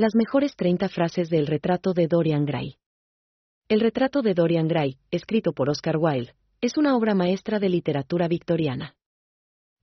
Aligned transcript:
Las 0.00 0.14
mejores 0.14 0.54
30 0.54 0.88
frases 0.90 1.28
del 1.28 1.48
retrato 1.48 1.92
de 1.92 2.06
Dorian 2.06 2.46
Gray. 2.46 2.76
El 3.68 3.80
retrato 3.80 4.22
de 4.22 4.32
Dorian 4.32 4.68
Gray, 4.68 4.96
escrito 5.10 5.52
por 5.52 5.68
Oscar 5.68 5.96
Wilde, 5.96 6.36
es 6.60 6.76
una 6.76 6.96
obra 6.96 7.16
maestra 7.16 7.58
de 7.58 7.68
literatura 7.68 8.28
victoriana. 8.28 8.94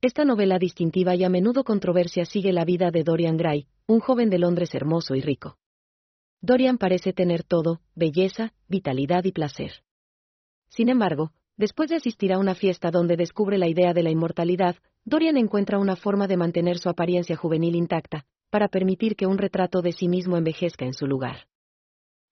Esta 0.00 0.24
novela 0.24 0.58
distintiva 0.58 1.14
y 1.14 1.22
a 1.22 1.28
menudo 1.28 1.64
controversia 1.64 2.24
sigue 2.24 2.54
la 2.54 2.64
vida 2.64 2.90
de 2.90 3.04
Dorian 3.04 3.36
Gray, 3.36 3.66
un 3.86 4.00
joven 4.00 4.30
de 4.30 4.38
Londres 4.38 4.74
hermoso 4.74 5.14
y 5.16 5.20
rico. 5.20 5.58
Dorian 6.40 6.78
parece 6.78 7.12
tener 7.12 7.42
todo, 7.42 7.82
belleza, 7.94 8.54
vitalidad 8.68 9.22
y 9.24 9.32
placer. 9.32 9.82
Sin 10.70 10.88
embargo, 10.88 11.32
después 11.58 11.90
de 11.90 11.96
asistir 11.96 12.32
a 12.32 12.38
una 12.38 12.54
fiesta 12.54 12.90
donde 12.90 13.18
descubre 13.18 13.58
la 13.58 13.68
idea 13.68 13.92
de 13.92 14.02
la 14.02 14.10
inmortalidad, 14.10 14.76
Dorian 15.04 15.36
encuentra 15.36 15.78
una 15.78 15.94
forma 15.94 16.26
de 16.26 16.38
mantener 16.38 16.78
su 16.78 16.88
apariencia 16.88 17.36
juvenil 17.36 17.76
intacta, 17.76 18.24
para 18.50 18.68
permitir 18.68 19.16
que 19.16 19.26
un 19.26 19.38
retrato 19.38 19.82
de 19.82 19.92
sí 19.92 20.08
mismo 20.08 20.36
envejezca 20.36 20.84
en 20.84 20.94
su 20.94 21.06
lugar. 21.06 21.46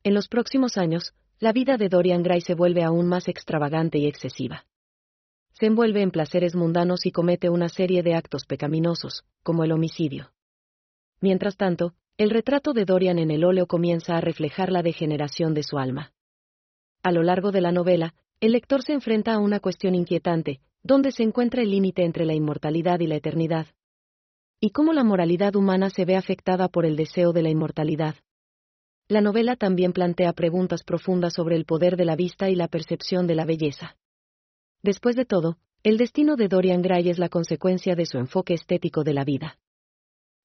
En 0.03 0.15
los 0.15 0.29
próximos 0.29 0.77
años, 0.77 1.15
la 1.41 1.53
vida 1.53 1.77
de 1.77 1.89
Dorian 1.89 2.23
Gray 2.23 2.41
se 2.41 2.55
vuelve 2.55 2.85
aún 2.85 3.07
más 3.07 3.29
extravagante 3.29 3.99
y 3.99 4.07
excesiva. 4.07 4.67
Se 5.53 5.67
envuelve 5.67 6.03
en 6.03 6.11
placeres 6.11 6.55
mundanos 6.55 7.07
y 7.07 7.13
comete 7.13 7.49
una 7.49 7.69
serie 7.69 8.03
de 8.03 8.15
actos 8.15 8.45
pecaminosos, 8.45 9.25
como 9.43 9.65
el 9.65 9.73
homicidio. 9.73 10.33
Mientras 11.21 11.57
tanto, 11.57 11.95
el 12.17 12.31
retrato 12.31 12.73
de 12.73 12.85
Dorian 12.85 13.19
en 13.19 13.31
el 13.31 13.45
óleo 13.45 13.67
comienza 13.67 14.17
a 14.17 14.21
reflejar 14.21 14.71
la 14.71 14.83
degeneración 14.83 15.55
de 15.55 15.63
su 15.63 15.79
alma. 15.79 16.13
A 17.03 17.13
lo 17.13 17.23
largo 17.23 17.51
de 17.51 17.61
la 17.61 17.73
novela, 17.73 18.15
el 18.41 18.53
lector 18.53 18.83
se 18.83 18.93
enfrenta 18.93 19.35
a 19.35 19.39
una 19.39 19.61
cuestión 19.61 19.95
inquietante, 19.95 20.61
donde 20.83 21.13
se 21.13 21.23
encuentra 21.23 21.63
el 21.63 21.71
límite 21.71 22.05
entre 22.05 22.25
la 22.25 22.35
inmortalidad 22.35 23.01
y 23.01 23.07
la 23.07 23.17
eternidad, 23.17 23.67
y 24.65 24.71
cómo 24.71 24.95
la 24.95 25.05
moralidad 25.05 25.57
humana 25.57 25.91
se 25.91 26.07
ve 26.07 26.17
afectada 26.17 26.69
por 26.69 26.87
el 26.87 26.97
deseo 26.97 27.35
de 27.35 27.43
la 27.43 27.51
inmortalidad. 27.51 28.15
La 29.09 29.21
novela 29.21 29.57
también 29.57 29.93
plantea 29.93 30.33
preguntas 30.33 30.85
profundas 30.85 31.35
sobre 31.35 31.55
el 31.57 31.67
poder 31.67 31.99
de 31.99 32.07
la 32.07 32.17
vista 32.17 32.49
y 32.49 32.55
la 32.55 32.69
percepción 32.69 33.27
de 33.27 33.35
la 33.35 33.45
belleza. 33.45 33.99
Después 34.83 35.17
de 35.17 35.27
todo, 35.27 35.59
el 35.83 35.99
destino 35.99 36.37
de 36.37 36.49
Dorian 36.49 36.81
Gray 36.81 37.11
es 37.11 37.19
la 37.19 37.29
consecuencia 37.29 37.95
de 37.95 38.07
su 38.07 38.17
enfoque 38.17 38.55
estético 38.55 39.05
de 39.05 39.13
la 39.13 39.25
vida. 39.25 39.59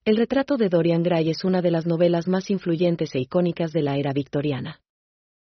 El 0.03 0.17
retrato 0.17 0.57
de 0.57 0.67
Dorian 0.67 1.01
Gray 1.01 1.29
es 1.29 1.45
una 1.45 1.61
de 1.61 1.71
las 1.71 1.85
novelas 1.85 2.27
más 2.27 2.49
influyentes 2.49 3.15
e 3.15 3.19
icónicas 3.19 3.71
de 3.71 3.83
la 3.83 3.95
era 3.95 4.11
victoriana. 4.11 4.81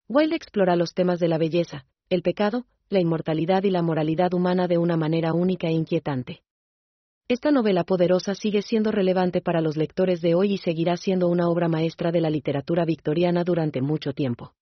Wilde 0.07 0.37
explora 0.37 0.77
los 0.77 0.93
temas 0.93 1.19
de 1.19 1.29
la 1.29 1.39
belleza, 1.39 1.87
el 2.11 2.21
pecado, 2.21 2.67
la 2.91 3.01
inmortalidad 3.01 3.63
y 3.63 3.71
la 3.71 3.81
moralidad 3.81 4.35
humana 4.35 4.69
de 4.69 4.77
una 4.77 4.99
manera 4.99 5.33
única 5.33 5.69
e 5.69 5.73
inquietante. 5.73 6.43
Esta 7.31 7.53
novela 7.53 7.85
poderosa 7.85 8.35
sigue 8.35 8.61
siendo 8.61 8.91
relevante 8.91 9.41
para 9.41 9.61
los 9.61 9.77
lectores 9.77 10.21
de 10.21 10.35
hoy 10.35 10.55
y 10.55 10.59
seguirá 10.59 10.97
siendo 10.97 11.29
una 11.29 11.49
obra 11.49 11.69
maestra 11.69 12.11
de 12.11 12.21
la 12.21 12.29
literatura 12.29 12.85
victoriana 12.85 13.45
durante 13.45 13.81
mucho 13.81 14.13
tiempo. 14.13 14.53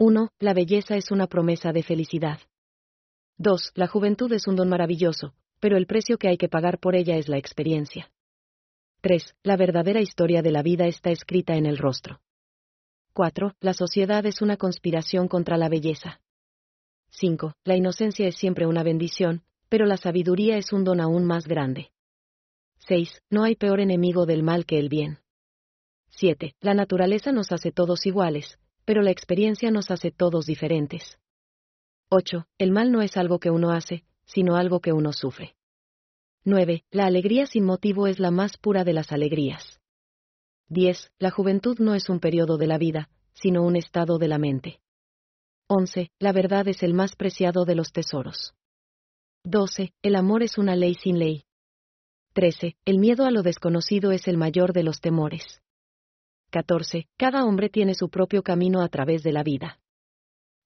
1. 0.00 0.30
La 0.40 0.52
belleza 0.52 0.96
es 0.96 1.12
una 1.12 1.28
promesa 1.28 1.70
de 1.70 1.84
felicidad. 1.84 2.40
2. 3.38 3.70
La 3.76 3.86
juventud 3.86 4.32
es 4.32 4.48
un 4.48 4.56
don 4.56 4.68
maravilloso, 4.68 5.34
pero 5.60 5.76
el 5.76 5.86
precio 5.86 6.18
que 6.18 6.26
hay 6.26 6.36
que 6.36 6.48
pagar 6.48 6.80
por 6.80 6.96
ella 6.96 7.18
es 7.18 7.28
la 7.28 7.38
experiencia. 7.38 8.10
3. 9.02 9.36
La 9.44 9.56
verdadera 9.56 10.00
historia 10.00 10.42
de 10.42 10.50
la 10.50 10.64
vida 10.64 10.88
está 10.88 11.10
escrita 11.12 11.54
en 11.54 11.66
el 11.66 11.78
rostro. 11.78 12.20
4. 13.12 13.54
La 13.60 13.74
sociedad 13.74 14.26
es 14.26 14.42
una 14.42 14.56
conspiración 14.56 15.28
contra 15.28 15.56
la 15.56 15.68
belleza. 15.68 16.20
5. 17.10 17.52
La 17.62 17.76
inocencia 17.76 18.26
es 18.26 18.34
siempre 18.34 18.66
una 18.66 18.82
bendición, 18.82 19.44
pero 19.68 19.86
la 19.86 19.96
sabiduría 19.96 20.56
es 20.56 20.72
un 20.72 20.84
don 20.84 21.00
aún 21.00 21.24
más 21.24 21.46
grande. 21.46 21.90
6. 22.88 23.22
No 23.30 23.44
hay 23.44 23.56
peor 23.56 23.80
enemigo 23.80 24.26
del 24.26 24.42
mal 24.42 24.64
que 24.66 24.78
el 24.78 24.88
bien. 24.88 25.18
7. 26.10 26.54
La 26.60 26.74
naturaleza 26.74 27.32
nos 27.32 27.52
hace 27.52 27.72
todos 27.72 28.06
iguales, 28.06 28.58
pero 28.84 29.02
la 29.02 29.10
experiencia 29.10 29.70
nos 29.70 29.90
hace 29.90 30.10
todos 30.10 30.46
diferentes. 30.46 31.18
8. 32.08 32.46
El 32.58 32.70
mal 32.70 32.92
no 32.92 33.02
es 33.02 33.16
algo 33.16 33.40
que 33.40 33.50
uno 33.50 33.70
hace, 33.72 34.04
sino 34.24 34.56
algo 34.56 34.80
que 34.80 34.92
uno 34.92 35.12
sufre. 35.12 35.56
9. 36.44 36.84
La 36.92 37.06
alegría 37.06 37.46
sin 37.46 37.64
motivo 37.64 38.06
es 38.06 38.20
la 38.20 38.30
más 38.30 38.56
pura 38.56 38.84
de 38.84 38.92
las 38.92 39.10
alegrías. 39.10 39.80
10. 40.68 41.12
La 41.18 41.30
juventud 41.30 41.78
no 41.80 41.94
es 41.94 42.08
un 42.08 42.20
periodo 42.20 42.56
de 42.56 42.68
la 42.68 42.78
vida, 42.78 43.08
sino 43.34 43.62
un 43.62 43.76
estado 43.76 44.18
de 44.18 44.28
la 44.28 44.38
mente. 44.38 44.80
11. 45.68 46.10
La 46.20 46.32
verdad 46.32 46.68
es 46.68 46.84
el 46.84 46.94
más 46.94 47.16
preciado 47.16 47.64
de 47.64 47.74
los 47.74 47.92
tesoros. 47.92 48.54
12. 49.48 49.92
El 50.02 50.16
amor 50.16 50.42
es 50.42 50.58
una 50.58 50.74
ley 50.74 50.94
sin 50.94 51.20
ley. 51.20 51.44
13. 52.32 52.76
El 52.84 52.98
miedo 52.98 53.24
a 53.26 53.30
lo 53.30 53.44
desconocido 53.44 54.10
es 54.10 54.26
el 54.26 54.36
mayor 54.36 54.72
de 54.72 54.82
los 54.82 55.00
temores. 55.00 55.62
14. 56.50 57.06
Cada 57.16 57.44
hombre 57.44 57.68
tiene 57.68 57.94
su 57.94 58.08
propio 58.08 58.42
camino 58.42 58.82
a 58.82 58.88
través 58.88 59.22
de 59.22 59.30
la 59.30 59.44
vida. 59.44 59.78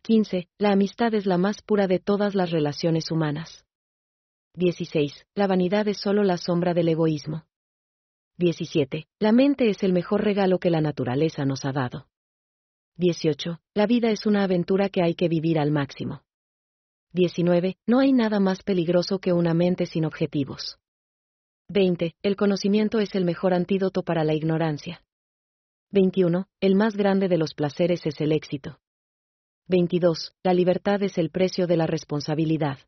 15. 0.00 0.48
La 0.56 0.72
amistad 0.72 1.12
es 1.12 1.26
la 1.26 1.36
más 1.36 1.60
pura 1.60 1.88
de 1.88 1.98
todas 1.98 2.34
las 2.34 2.52
relaciones 2.52 3.10
humanas. 3.10 3.66
16. 4.54 5.26
La 5.34 5.46
vanidad 5.46 5.86
es 5.86 5.98
solo 5.98 6.24
la 6.24 6.38
sombra 6.38 6.72
del 6.72 6.88
egoísmo. 6.88 7.44
17. 8.38 9.08
La 9.18 9.32
mente 9.32 9.68
es 9.68 9.82
el 9.82 9.92
mejor 9.92 10.24
regalo 10.24 10.58
que 10.58 10.70
la 10.70 10.80
naturaleza 10.80 11.44
nos 11.44 11.66
ha 11.66 11.72
dado. 11.72 12.08
18. 12.96 13.60
La 13.74 13.86
vida 13.86 14.10
es 14.10 14.24
una 14.24 14.42
aventura 14.42 14.88
que 14.88 15.02
hay 15.02 15.14
que 15.14 15.28
vivir 15.28 15.58
al 15.58 15.70
máximo. 15.70 16.22
19. 17.12 17.76
No 17.86 17.98
hay 17.98 18.12
nada 18.12 18.38
más 18.38 18.62
peligroso 18.62 19.18
que 19.18 19.32
una 19.32 19.52
mente 19.52 19.86
sin 19.86 20.04
objetivos. 20.04 20.78
20. 21.68 22.14
El 22.22 22.36
conocimiento 22.36 23.00
es 23.00 23.14
el 23.14 23.24
mejor 23.24 23.54
antídoto 23.54 24.02
para 24.02 24.24
la 24.24 24.34
ignorancia. 24.34 25.02
21. 25.90 26.46
El 26.60 26.74
más 26.76 26.96
grande 26.96 27.28
de 27.28 27.38
los 27.38 27.54
placeres 27.54 28.06
es 28.06 28.20
el 28.20 28.32
éxito. 28.32 28.78
22. 29.66 30.34
La 30.42 30.52
libertad 30.52 31.02
es 31.02 31.18
el 31.18 31.30
precio 31.30 31.66
de 31.66 31.76
la 31.76 31.86
responsabilidad. 31.86 32.78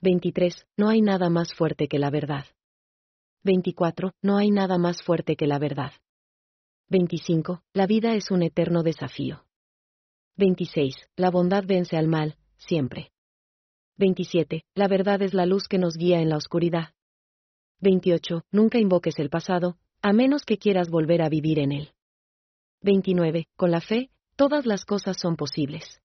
23. 0.00 0.66
No 0.76 0.88
hay 0.88 1.02
nada 1.02 1.30
más 1.30 1.54
fuerte 1.54 1.88
que 1.88 1.98
la 1.98 2.10
verdad. 2.10 2.46
24. 3.42 4.12
No 4.22 4.36
hay 4.36 4.50
nada 4.50 4.78
más 4.78 5.02
fuerte 5.02 5.36
que 5.36 5.46
la 5.46 5.58
verdad. 5.58 5.92
25. 6.88 7.62
La 7.72 7.86
vida 7.86 8.14
es 8.14 8.30
un 8.30 8.42
eterno 8.42 8.82
desafío. 8.82 9.44
26. 10.36 10.94
La 11.16 11.30
bondad 11.30 11.64
vence 11.66 11.96
al 11.96 12.08
mal, 12.08 12.36
siempre. 12.56 13.13
27. 13.96 14.62
La 14.74 14.88
verdad 14.88 15.22
es 15.22 15.34
la 15.34 15.46
luz 15.46 15.68
que 15.68 15.78
nos 15.78 15.96
guía 15.96 16.20
en 16.20 16.28
la 16.28 16.36
oscuridad. 16.36 16.94
28. 17.80 18.42
Nunca 18.50 18.78
invoques 18.78 19.18
el 19.18 19.30
pasado, 19.30 19.76
a 20.02 20.12
menos 20.12 20.44
que 20.44 20.58
quieras 20.58 20.90
volver 20.90 21.22
a 21.22 21.28
vivir 21.28 21.58
en 21.58 21.72
él. 21.72 21.92
29. 22.82 23.46
Con 23.56 23.70
la 23.70 23.80
fe, 23.80 24.10
todas 24.36 24.66
las 24.66 24.84
cosas 24.84 25.16
son 25.18 25.36
posibles. 25.36 26.00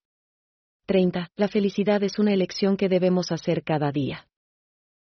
30. 0.85 1.31
La 1.35 1.47
felicidad 1.47 2.03
es 2.03 2.19
una 2.19 2.33
elección 2.33 2.77
que 2.77 2.89
debemos 2.89 3.31
hacer 3.31 3.63
cada 3.63 3.91
día. 3.91 4.28